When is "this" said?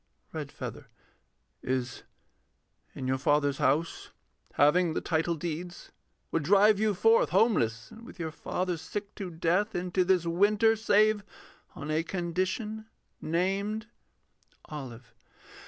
10.03-10.25